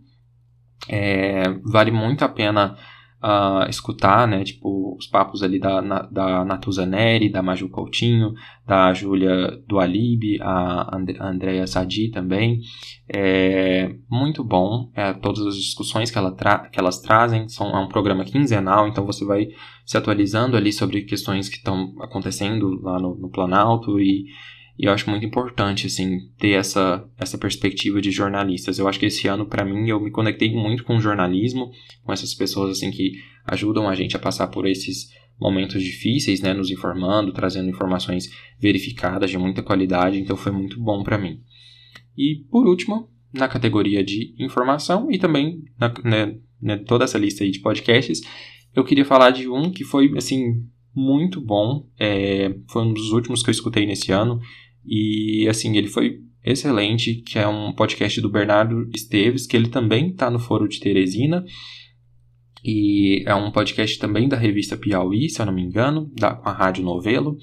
É, 0.89 1.43
vale 1.65 1.91
muito 1.91 2.25
a 2.25 2.29
pena 2.29 2.77
uh, 3.23 3.69
escutar, 3.69 4.27
né? 4.27 4.45
Tipo, 4.45 4.97
os 4.97 5.07
papos 5.07 5.43
ali 5.43 5.59
da, 5.59 5.83
na, 5.83 6.03
da 6.03 6.45
Natuza 6.45 6.87
Neri, 6.87 7.29
da 7.29 7.43
Maju 7.43 7.69
Coutinho, 7.69 8.35
da 8.67 8.93
Júlia 8.93 9.59
do 9.67 9.79
Alibi, 9.79 10.39
a, 10.41 10.97
And 10.97 11.07
Andrea 11.21 11.67
Sadi 11.67 12.11
também. 12.11 12.61
É 13.09 13.95
muito 14.11 14.45
bom. 14.45 14.91
É, 14.95 15.13
todas 15.13 15.45
as 15.47 15.57
discussões 15.57 16.11
que, 16.11 16.19
ela 16.19 16.35
que 16.71 16.79
elas 16.79 17.01
trazem. 17.01 17.49
São, 17.49 17.71
é 17.71 17.79
um 17.79 17.89
programa 17.89 18.25
quinzenal, 18.25 18.87
então 18.87 19.05
você 19.05 19.25
vai 19.25 19.49
se 19.85 19.97
atualizando 19.97 20.57
ali 20.57 20.73
sobre 20.73 21.03
questões 21.03 21.49
que 21.49 21.57
estão 21.57 21.95
acontecendo 22.01 22.81
lá 22.83 22.99
no, 22.99 23.17
no 23.17 23.31
Planalto 23.31 24.01
e 24.01 24.27
e 24.79 24.87
eu 24.87 24.93
acho 24.93 25.09
muito 25.09 25.25
importante, 25.25 25.87
assim, 25.87 26.31
ter 26.39 26.51
essa, 26.51 27.09
essa 27.19 27.39
perspectiva 27.39 28.01
de 28.01 28.11
jornalistas. 28.11 28.79
Eu 28.79 28.87
acho 28.87 28.99
que 28.99 29.07
esse 29.07 29.27
ano, 29.27 29.47
para 29.47 29.65
mim, 29.65 29.89
eu 29.89 29.99
me 29.99 30.11
conectei 30.11 30.53
muito 30.53 30.85
com 30.85 30.97
o 30.97 31.01
jornalismo, 31.01 31.71
com 32.03 32.13
essas 32.13 32.35
pessoas, 32.35 32.71
assim, 32.71 32.91
que 32.91 33.13
ajudam 33.47 33.89
a 33.89 33.95
gente 33.95 34.17
a 34.17 34.19
passar 34.19 34.49
por 34.49 34.67
esses 34.67 35.09
momentos 35.41 35.83
difíceis, 35.83 36.41
né, 36.41 36.53
nos 36.53 36.71
informando, 36.71 37.33
trazendo 37.33 37.71
informações 37.71 38.31
verificadas 38.59 39.31
de 39.31 39.39
muita 39.39 39.63
qualidade, 39.63 40.19
então 40.19 40.37
foi 40.37 40.53
muito 40.53 40.81
bom 40.81 41.03
para 41.03 41.19
mim. 41.19 41.41
E, 42.17 42.45
por 42.51 42.67
último, 42.67 43.11
na 43.33 43.49
categoria 43.49 44.03
de 44.03 44.35
informação 44.39 45.11
e 45.11 45.19
também 45.19 45.63
na, 45.79 45.93
né, 46.05 46.39
né, 46.61 46.77
toda 46.79 47.05
essa 47.05 47.19
lista 47.19 47.45
aí 47.45 47.51
de 47.51 47.61
podcasts, 47.61 48.21
eu 48.75 48.85
queria 48.85 49.05
falar 49.05 49.31
de 49.31 49.49
um 49.49 49.71
que 49.71 49.85
foi, 49.85 50.13
assim, 50.17 50.67
muito 50.95 51.41
bom, 51.41 51.87
é, 51.99 52.55
foi 52.69 52.83
um 52.83 52.93
dos 52.93 53.11
últimos 53.13 53.43
que 53.43 53.51
eu 53.51 53.53
escutei 53.53 53.85
nesse 53.85 54.13
ano, 54.13 54.41
e 54.87 55.49
assim, 55.49 55.77
ele 55.77 55.89
foi 55.89 56.21
excelente, 56.45 57.17
que 57.17 57.39
é 57.39 57.47
um 57.47 57.73
podcast 57.73 58.21
do 58.21 58.31
Bernardo 58.31 58.89
Esteves, 58.95 59.47
que 59.47 59.57
ele 59.57 59.69
também 59.69 60.11
está 60.11 60.31
no 60.31 60.39
Foro 60.39 60.69
de 60.69 60.79
Teresina. 60.79 61.45
E 62.65 63.23
é 63.27 63.35
um 63.35 63.51
podcast 63.51 63.99
também 63.99 64.29
da 64.29 64.37
revista 64.37 64.77
Piauí, 64.77 65.29
se 65.29 65.41
eu 65.41 65.47
não 65.47 65.53
me 65.53 65.63
engano, 65.63 66.11
da, 66.15 66.35
com 66.35 66.49
a 66.49 66.53
Rádio 66.53 66.85
Novelo, 66.85 67.37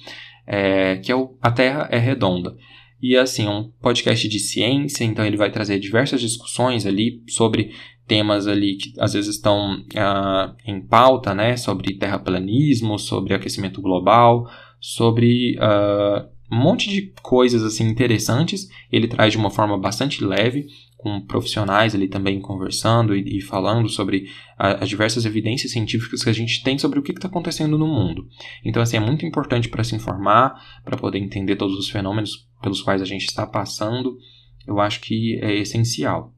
é, 0.47 0.97
que 0.97 1.11
é 1.11 1.15
o 1.15 1.37
A 1.41 1.51
Terra 1.51 1.87
é 1.91 1.97
Redonda. 1.97 2.55
E 3.01 3.17
assim, 3.17 3.47
um 3.47 3.69
podcast 3.81 4.27
de 4.27 4.39
ciência, 4.39 5.03
então 5.03 5.25
ele 5.25 5.35
vai 5.35 5.51
trazer 5.51 5.77
diversas 5.79 6.21
discussões 6.21 6.85
ali 6.85 7.21
sobre 7.27 7.71
temas 8.07 8.47
ali 8.47 8.75
que 8.77 8.93
às 8.99 9.13
vezes 9.13 9.35
estão 9.35 9.75
uh, 9.77 10.55
em 10.65 10.81
pauta, 10.81 11.33
né? 11.33 11.57
Sobre 11.57 11.97
terraplanismo, 11.97 12.97
sobre 12.97 13.33
aquecimento 13.33 13.81
global, 13.81 14.49
sobre 14.79 15.57
uh, 15.57 16.32
um 16.51 16.57
monte 16.57 16.89
de 16.89 17.13
coisas 17.21 17.63
assim 17.63 17.87
interessantes. 17.87 18.69
Ele 18.91 19.07
traz 19.07 19.31
de 19.31 19.37
uma 19.37 19.49
forma 19.49 19.77
bastante 19.77 20.23
leve, 20.23 20.67
com 20.97 21.19
profissionais 21.19 21.93
ali 21.93 22.07
também 22.07 22.39
conversando 22.39 23.13
e, 23.13 23.37
e 23.37 23.41
falando 23.41 23.89
sobre 23.89 24.29
a, 24.57 24.83
as 24.83 24.89
diversas 24.89 25.25
evidências 25.25 25.71
científicas 25.71 26.23
que 26.23 26.29
a 26.29 26.33
gente 26.33 26.63
tem 26.63 26.77
sobre 26.77 26.97
o 26.97 27.03
que 27.03 27.11
está 27.11 27.27
acontecendo 27.27 27.77
no 27.77 27.87
mundo. 27.87 28.27
Então, 28.63 28.81
assim, 28.81 28.97
é 28.97 29.01
muito 29.01 29.25
importante 29.25 29.67
para 29.67 29.83
se 29.83 29.95
informar, 29.95 30.81
para 30.83 30.97
poder 30.97 31.19
entender 31.19 31.57
todos 31.57 31.77
os 31.77 31.89
fenômenos 31.89 32.47
pelos 32.61 32.81
quais 32.81 33.01
a 33.01 33.05
gente 33.05 33.25
está 33.25 33.45
passando. 33.45 34.17
Eu 34.65 34.79
acho 34.79 35.01
que 35.01 35.37
é 35.41 35.53
essencial. 35.55 36.33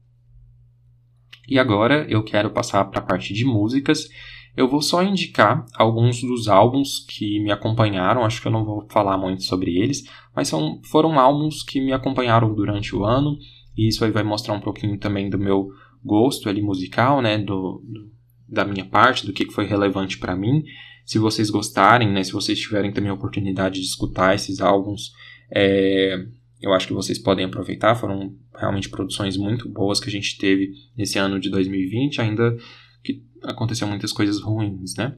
E 1.48 1.60
agora 1.60 2.04
eu 2.08 2.24
quero 2.24 2.50
passar 2.50 2.84
para 2.86 2.98
a 2.98 3.04
parte 3.04 3.32
de 3.32 3.44
músicas 3.44 4.08
eu 4.56 4.68
vou 4.68 4.80
só 4.80 5.02
indicar 5.02 5.66
alguns 5.74 6.20
dos 6.22 6.48
álbuns 6.48 7.04
que 7.08 7.40
me 7.40 7.52
acompanharam, 7.52 8.24
acho 8.24 8.40
que 8.40 8.48
eu 8.48 8.52
não 8.52 8.64
vou 8.64 8.86
falar 8.88 9.18
muito 9.18 9.44
sobre 9.44 9.76
eles, 9.76 10.04
mas 10.34 10.48
são, 10.48 10.80
foram 10.84 11.18
álbuns 11.18 11.62
que 11.62 11.80
me 11.80 11.92
acompanharam 11.92 12.54
durante 12.54 12.94
o 12.94 13.04
ano, 13.04 13.36
e 13.76 13.88
isso 13.88 14.04
aí 14.04 14.10
vai 14.10 14.22
mostrar 14.22 14.54
um 14.54 14.60
pouquinho 14.60 14.98
também 14.98 15.28
do 15.28 15.38
meu 15.38 15.68
gosto 16.04 16.48
ali 16.48 16.62
musical, 16.62 17.20
né, 17.20 17.36
do, 17.36 17.82
do 17.84 18.16
da 18.48 18.64
minha 18.64 18.84
parte, 18.84 19.26
do 19.26 19.32
que 19.32 19.50
foi 19.50 19.66
relevante 19.66 20.18
para 20.18 20.36
mim. 20.36 20.62
Se 21.04 21.18
vocês 21.18 21.50
gostarem, 21.50 22.10
né, 22.10 22.22
se 22.22 22.32
vocês 22.32 22.58
tiverem 22.58 22.92
também 22.92 23.10
a 23.10 23.14
oportunidade 23.14 23.80
de 23.80 23.86
escutar 23.86 24.34
esses 24.34 24.60
álbuns, 24.60 25.12
é, 25.50 26.16
eu 26.60 26.72
acho 26.72 26.86
que 26.86 26.92
vocês 26.92 27.18
podem 27.18 27.44
aproveitar. 27.44 27.94
Foram 27.94 28.34
realmente 28.56 28.88
produções 28.88 29.36
muito 29.36 29.68
boas 29.68 30.00
que 30.00 30.08
a 30.08 30.12
gente 30.12 30.38
teve 30.38 30.72
nesse 30.96 31.18
ano 31.18 31.38
de 31.38 31.50
2020, 31.50 32.20
ainda 32.20 32.56
que 33.06 33.24
aconteceu 33.42 33.86
muitas 33.86 34.12
coisas 34.12 34.40
ruins, 34.40 34.94
né? 34.96 35.16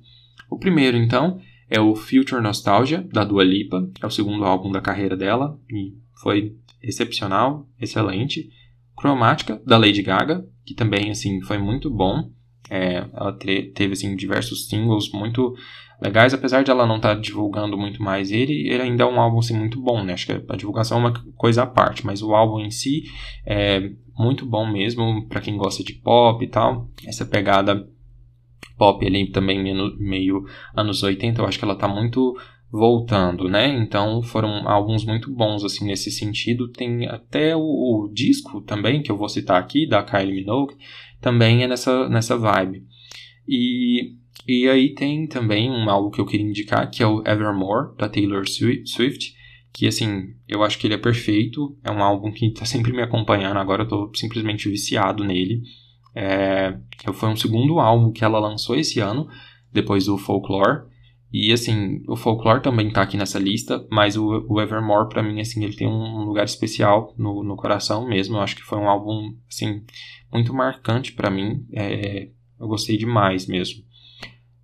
O 0.50 0.58
primeiro, 0.58 0.96
então, 0.96 1.40
é 1.68 1.80
o 1.80 1.94
Future 1.94 2.40
Nostalgia, 2.40 3.06
da 3.12 3.24
Dua 3.24 3.44
Lipa, 3.44 3.90
é 4.00 4.06
o 4.06 4.10
segundo 4.10 4.44
álbum 4.44 4.70
da 4.70 4.80
carreira 4.80 5.16
dela, 5.16 5.58
e 5.70 5.94
foi 6.20 6.56
excepcional, 6.82 7.68
excelente. 7.80 8.50
Chromática, 8.98 9.62
da 9.64 9.76
Lady 9.76 10.02
Gaga, 10.02 10.46
que 10.64 10.74
também, 10.74 11.10
assim, 11.10 11.40
foi 11.42 11.58
muito 11.58 11.90
bom. 11.90 12.30
É, 12.70 13.04
ela 13.12 13.32
teve, 13.32 13.92
assim, 13.92 14.14
diversos 14.14 14.68
singles 14.68 15.10
muito 15.12 15.54
legais, 16.00 16.32
apesar 16.32 16.62
de 16.62 16.70
ela 16.70 16.86
não 16.86 16.96
estar 16.96 17.16
tá 17.16 17.20
divulgando 17.20 17.76
muito 17.76 18.02
mais 18.02 18.30
ele, 18.30 18.68
ele 18.68 18.82
ainda 18.82 19.04
é 19.04 19.06
um 19.06 19.20
álbum, 19.20 19.38
assim, 19.38 19.56
muito 19.56 19.80
bom, 19.80 20.04
né? 20.04 20.12
Acho 20.12 20.26
que 20.26 20.44
a 20.48 20.56
divulgação 20.56 20.98
é 20.98 21.00
uma 21.00 21.24
coisa 21.36 21.64
à 21.64 21.66
parte, 21.66 22.06
mas 22.06 22.22
o 22.22 22.34
álbum 22.34 22.60
em 22.60 22.70
si 22.70 23.04
é 23.44 23.90
muito 24.16 24.46
bom 24.46 24.66
mesmo, 24.70 25.26
para 25.28 25.40
quem 25.40 25.56
gosta 25.56 25.82
de 25.82 25.94
pop 25.94 26.44
e 26.44 26.48
tal. 26.48 26.88
Essa 27.06 27.24
pegada 27.24 27.88
pop 28.76 29.04
ali 29.04 29.30
também 29.30 29.62
meio 29.98 30.44
anos 30.74 31.02
80, 31.02 31.40
eu 31.40 31.46
acho 31.46 31.58
que 31.58 31.64
ela 31.64 31.76
tá 31.76 31.88
muito 31.88 32.36
voltando, 32.70 33.48
né? 33.48 33.68
Então 33.68 34.22
foram 34.22 34.68
álbuns 34.68 35.04
muito 35.04 35.30
bons 35.30 35.64
assim 35.64 35.86
nesse 35.86 36.10
sentido. 36.10 36.68
Tem 36.68 37.06
até 37.06 37.56
o, 37.56 37.60
o, 37.60 38.10
disco 38.12 38.60
também 38.60 39.02
que 39.02 39.10
eu 39.10 39.16
vou 39.16 39.28
citar 39.28 39.60
aqui 39.60 39.86
da 39.86 40.02
Kylie 40.02 40.34
Minogue, 40.34 40.76
também 41.20 41.62
é 41.62 41.68
nessa 41.68 42.08
nessa 42.08 42.36
vibe. 42.36 42.84
E 43.46 44.16
e 44.46 44.68
aí 44.68 44.94
tem 44.94 45.26
também 45.26 45.70
um 45.70 45.90
álbum 45.90 46.10
que 46.10 46.20
eu 46.20 46.26
queria 46.26 46.46
indicar 46.46 46.90
que 46.90 47.02
é 47.02 47.06
o 47.06 47.22
Evermore 47.26 47.94
da 47.98 48.08
Taylor 48.08 48.44
Swift, 48.48 49.34
que 49.72 49.86
assim, 49.86 50.34
eu 50.48 50.62
acho 50.62 50.78
que 50.78 50.86
ele 50.86 50.94
é 50.94 50.98
perfeito, 50.98 51.76
é 51.84 51.90
um 51.90 52.02
álbum 52.02 52.32
que 52.32 52.50
tá 52.50 52.64
sempre 52.64 52.92
me 52.92 53.02
acompanhando, 53.02 53.58
agora 53.58 53.82
eu 53.82 53.88
tô 53.88 54.10
simplesmente 54.14 54.68
viciado 54.68 55.22
nele. 55.24 55.62
É, 56.14 56.76
foi 57.12 57.28
um 57.28 57.36
segundo 57.36 57.78
álbum 57.78 58.10
que 58.10 58.24
ela 58.24 58.40
lançou 58.40 58.74
esse 58.74 59.00
ano, 59.00 59.28
depois 59.72 60.06
do 60.06 60.18
Folklore. 60.18 60.87
E 61.32 61.52
assim, 61.52 62.02
o 62.08 62.16
Folklore 62.16 62.62
também 62.62 62.90
tá 62.90 63.02
aqui 63.02 63.16
nessa 63.16 63.38
lista, 63.38 63.86
mas 63.90 64.16
o, 64.16 64.46
o 64.48 64.60
Evermore, 64.60 65.08
para 65.08 65.22
mim, 65.22 65.40
assim, 65.40 65.62
ele 65.62 65.76
tem 65.76 65.86
um 65.86 66.24
lugar 66.24 66.44
especial 66.44 67.14
no, 67.18 67.42
no 67.44 67.56
coração 67.56 68.08
mesmo. 68.08 68.36
Eu 68.36 68.40
acho 68.40 68.56
que 68.56 68.62
foi 68.62 68.78
um 68.78 68.88
álbum, 68.88 69.34
assim, 69.48 69.84
muito 70.32 70.54
marcante 70.54 71.12
para 71.12 71.30
mim. 71.30 71.66
É, 71.72 72.28
eu 72.58 72.66
gostei 72.66 72.96
demais 72.96 73.46
mesmo. 73.46 73.84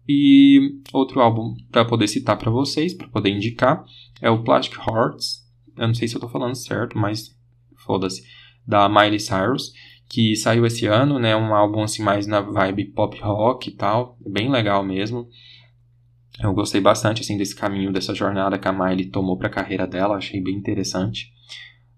E 0.09 0.81
outro 0.93 1.21
álbum 1.21 1.55
para 1.71 1.85
poder 1.85 2.09
citar 2.09 2.39
para 2.39 2.51
vocês, 2.51 2.95
para 2.95 3.09
poder 3.09 3.31
indicar, 3.31 3.85
é 4.21 4.31
o 4.31 4.43
Plastic 4.43 4.79
Hearts. 4.79 5.45
Eu 5.77 5.87
não 5.87 5.95
sei 5.95 6.09
se 6.09 6.17
eu 6.17 6.21
tô 6.21 6.29
falando 6.29 6.55
certo, 6.55 6.97
mas 6.97 7.37
foda-se. 7.77 8.23
Da 8.67 8.89
Miley 8.89 9.21
Cyrus 9.21 9.73
que 10.09 10.37
saiu 10.37 10.65
esse 10.67 10.87
ano, 10.87 11.19
né? 11.19 11.35
Um 11.35 11.55
álbum 11.55 11.83
assim 11.83 12.03
mais 12.03 12.27
na 12.27 12.41
vibe 12.41 12.93
pop 12.93 13.19
rock 13.21 13.69
e 13.69 13.73
tal, 13.73 14.17
bem 14.25 14.51
legal 14.51 14.85
mesmo. 14.85 15.29
Eu 16.41 16.53
gostei 16.53 16.81
bastante 16.81 17.23
assim 17.23 17.39
desse 17.39 17.55
caminho, 17.55 17.93
dessa 17.93 18.15
jornada 18.15 18.59
que 18.59 18.67
a 18.67 18.73
Miley 18.73 19.07
tomou 19.07 19.39
para 19.39 19.47
a 19.47 19.53
carreira 19.53 19.87
dela, 19.87 20.17
achei 20.17 20.43
bem 20.43 20.57
interessante. 20.57 21.33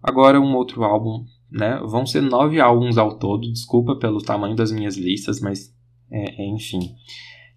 Agora 0.02 0.40
um 0.40 0.54
outro 0.54 0.84
álbum, 0.84 1.24
né? 1.50 1.80
Vão 1.84 2.04
ser 2.04 2.20
nove 2.20 2.60
álbuns 2.60 2.98
ao 2.98 3.18
todo, 3.18 3.50
desculpa 3.50 3.96
pelo 3.96 4.18
tamanho 4.18 4.54
das 4.54 4.70
minhas 4.70 4.96
listas, 4.96 5.40
mas 5.40 5.74
é, 6.10 6.42
é, 6.42 6.48
enfim. 6.48 6.94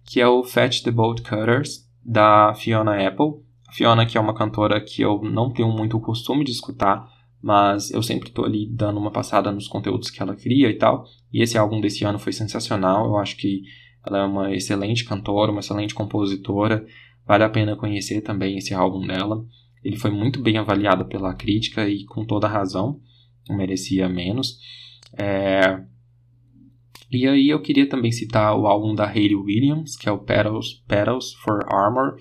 Que 0.04 0.20
é 0.20 0.26
o 0.26 0.42
Fetch 0.42 0.82
the 0.82 0.90
Bolt 0.90 1.20
Cutters 1.20 1.88
da 2.04 2.54
Fiona 2.54 3.06
Apple. 3.06 3.42
Fiona 3.72 4.06
que 4.06 4.18
é 4.18 4.20
uma 4.20 4.34
cantora 4.34 4.80
que 4.80 5.02
eu 5.02 5.20
não 5.22 5.52
tenho 5.52 5.70
muito 5.70 6.00
costume 6.00 6.44
de 6.44 6.50
escutar, 6.50 7.06
mas 7.42 7.90
eu 7.90 8.02
sempre 8.02 8.28
estou 8.28 8.44
ali 8.44 8.66
dando 8.68 8.98
uma 8.98 9.12
passada 9.12 9.52
nos 9.52 9.68
conteúdos 9.68 10.10
que 10.10 10.20
ela 10.20 10.34
cria 10.34 10.68
e 10.68 10.76
tal. 10.76 11.04
E 11.32 11.42
esse 11.42 11.56
álbum 11.56 11.80
desse 11.80 12.04
ano 12.04 12.18
foi 12.18 12.32
sensacional. 12.32 13.04
Eu 13.04 13.16
acho 13.16 13.36
que 13.36 13.62
ela 14.04 14.18
é 14.18 14.24
uma 14.24 14.54
excelente 14.54 15.04
cantora, 15.04 15.50
uma 15.50 15.60
excelente 15.60 15.94
compositora. 15.94 16.86
Vale 17.26 17.44
a 17.44 17.50
pena 17.50 17.76
conhecer 17.76 18.20
também 18.22 18.56
esse 18.56 18.74
álbum 18.74 19.06
dela. 19.06 19.44
Ele 19.84 19.96
foi 19.96 20.10
muito 20.10 20.40
bem 20.42 20.58
avaliado 20.58 21.04
pela 21.06 21.34
crítica 21.34 21.88
e 21.88 22.04
com 22.04 22.24
toda 22.24 22.48
razão. 22.48 23.00
Não 23.48 23.56
merecia 23.56 24.08
menos. 24.08 24.58
É... 25.16 25.82
E 27.10 27.26
aí 27.26 27.48
eu 27.48 27.60
queria 27.60 27.88
também 27.88 28.12
citar 28.12 28.56
o 28.56 28.66
álbum 28.66 28.94
da 28.94 29.04
Hayley 29.04 29.34
Williams, 29.34 29.96
que 29.96 30.08
é 30.08 30.12
o 30.12 30.18
Petals, 30.18 30.82
Petals 30.86 31.34
for 31.34 31.60
Armor. 31.72 32.16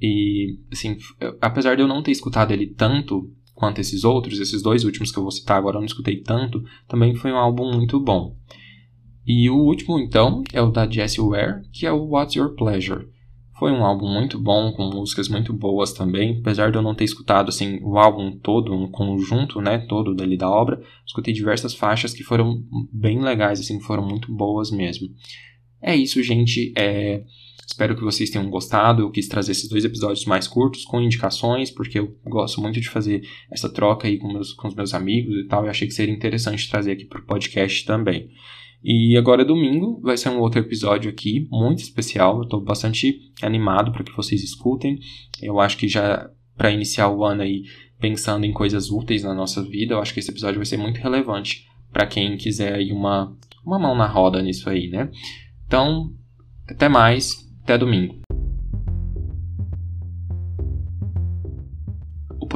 E, 0.00 0.58
assim, 0.70 0.98
apesar 1.40 1.76
de 1.76 1.82
eu 1.82 1.88
não 1.88 2.02
ter 2.02 2.10
escutado 2.10 2.50
ele 2.52 2.66
tanto 2.66 3.30
quanto 3.54 3.80
esses 3.80 4.04
outros, 4.04 4.38
esses 4.38 4.62
dois 4.62 4.84
últimos 4.84 5.10
que 5.10 5.18
eu 5.18 5.22
vou 5.22 5.32
citar 5.32 5.56
agora 5.56 5.76
eu 5.76 5.80
não 5.80 5.86
escutei 5.86 6.20
tanto, 6.20 6.62
também 6.86 7.14
foi 7.14 7.32
um 7.32 7.36
álbum 7.36 7.72
muito 7.72 7.98
bom. 7.98 8.36
E 9.26 9.50
o 9.50 9.56
último, 9.56 9.98
então, 9.98 10.44
é 10.52 10.62
o 10.62 10.70
da 10.70 10.88
Jessie 10.88 11.20
Ware, 11.20 11.62
que 11.72 11.84
é 11.84 11.92
o 11.92 12.06
What's 12.10 12.36
Your 12.36 12.54
Pleasure. 12.54 13.08
Foi 13.58 13.72
um 13.72 13.84
álbum 13.84 14.06
muito 14.06 14.38
bom, 14.38 14.70
com 14.72 14.90
músicas 14.90 15.28
muito 15.28 15.52
boas 15.52 15.92
também, 15.92 16.38
apesar 16.40 16.70
de 16.70 16.76
eu 16.76 16.82
não 16.82 16.94
ter 16.94 17.04
escutado 17.04 17.48
assim 17.48 17.80
o 17.82 17.98
álbum 17.98 18.38
todo, 18.38 18.72
um 18.72 18.86
conjunto, 18.86 19.60
né, 19.62 19.78
todo 19.78 20.14
dali 20.14 20.36
da 20.36 20.48
obra, 20.48 20.80
escutei 21.06 21.32
diversas 21.32 21.74
faixas 21.74 22.12
que 22.12 22.22
foram 22.22 22.62
bem 22.92 23.20
legais, 23.20 23.58
assim, 23.58 23.80
foram 23.80 24.06
muito 24.06 24.30
boas 24.30 24.70
mesmo. 24.70 25.08
É 25.82 25.94
isso, 25.96 26.22
gente. 26.22 26.72
É... 26.76 27.24
Espero 27.66 27.96
que 27.96 28.04
vocês 28.04 28.30
tenham 28.30 28.48
gostado. 28.48 29.02
Eu 29.02 29.10
quis 29.10 29.26
trazer 29.26 29.52
esses 29.52 29.68
dois 29.68 29.84
episódios 29.84 30.24
mais 30.24 30.46
curtos 30.46 30.84
com 30.84 31.00
indicações, 31.00 31.70
porque 31.70 31.98
eu 31.98 32.16
gosto 32.24 32.60
muito 32.60 32.80
de 32.80 32.88
fazer 32.88 33.22
essa 33.50 33.68
troca 33.68 34.06
aí 34.06 34.18
com, 34.18 34.32
meus, 34.32 34.52
com 34.52 34.68
os 34.68 34.74
meus 34.74 34.94
amigos 34.94 35.34
e 35.36 35.44
tal. 35.48 35.66
E 35.66 35.68
achei 35.68 35.88
que 35.88 35.94
seria 35.94 36.14
interessante 36.14 36.70
trazer 36.70 36.92
aqui 36.92 37.04
para 37.04 37.20
o 37.20 37.26
podcast 37.26 37.84
também. 37.84 38.30
E 38.88 39.16
agora 39.16 39.44
domingo 39.44 40.00
vai 40.00 40.16
ser 40.16 40.28
um 40.28 40.38
outro 40.38 40.60
episódio 40.60 41.10
aqui, 41.10 41.48
muito 41.50 41.80
especial. 41.80 42.36
Eu 42.36 42.44
estou 42.44 42.60
bastante 42.60 43.20
animado 43.42 43.90
para 43.90 44.04
que 44.04 44.14
vocês 44.16 44.44
escutem. 44.44 45.00
Eu 45.42 45.58
acho 45.58 45.76
que 45.76 45.88
já 45.88 46.30
para 46.56 46.70
iniciar 46.70 47.08
o 47.08 47.24
ano 47.24 47.42
aí 47.42 47.64
pensando 47.98 48.46
em 48.46 48.52
coisas 48.52 48.88
úteis 48.88 49.24
na 49.24 49.34
nossa 49.34 49.60
vida, 49.60 49.94
eu 49.94 49.98
acho 49.98 50.14
que 50.14 50.20
esse 50.20 50.30
episódio 50.30 50.58
vai 50.58 50.66
ser 50.66 50.76
muito 50.76 51.00
relevante 51.00 51.66
para 51.92 52.06
quem 52.06 52.36
quiser 52.36 52.74
aí 52.74 52.92
uma 52.92 53.36
uma 53.66 53.76
mão 53.76 53.96
na 53.96 54.06
roda 54.06 54.40
nisso 54.40 54.70
aí, 54.70 54.88
né? 54.88 55.10
Então, 55.66 56.12
até 56.68 56.88
mais, 56.88 57.44
até 57.64 57.76
domingo. 57.76 58.25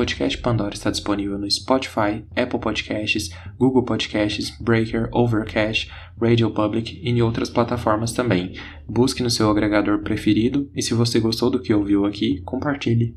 Podcast 0.00 0.38
Pandora 0.38 0.72
está 0.72 0.90
disponível 0.90 1.36
no 1.36 1.50
Spotify, 1.50 2.24
Apple 2.34 2.58
Podcasts, 2.58 3.28
Google 3.58 3.82
Podcasts, 3.82 4.50
Breaker, 4.58 5.10
Overcast, 5.12 5.92
Radio 6.18 6.50
Public 6.50 6.98
e 7.02 7.10
em 7.10 7.20
outras 7.20 7.50
plataformas 7.50 8.10
também. 8.10 8.54
Busque 8.88 9.22
no 9.22 9.28
seu 9.28 9.50
agregador 9.50 9.98
preferido 9.98 10.70
e 10.74 10.80
se 10.80 10.94
você 10.94 11.20
gostou 11.20 11.50
do 11.50 11.60
que 11.60 11.74
ouviu 11.74 12.06
aqui, 12.06 12.40
compartilhe. 12.46 13.14